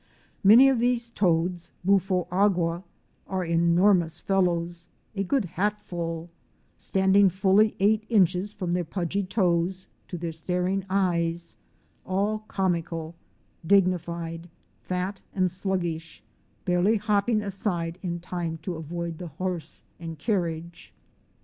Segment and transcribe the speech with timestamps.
[0.43, 2.83] Many of these toads (Bufo agua)
[3.27, 6.27] are enormous fellows, a good hatful,
[6.79, 11.55] standing full eight inches from their pudgy toes to their staring eyes,
[12.03, 13.13] all comical,
[13.63, 14.49] dignified,
[14.81, 16.23] fat and sluggish,
[16.65, 20.95] barely hopping aside in time to avoid the horse and carriage.
[20.97, 21.37] GEORGETOWN.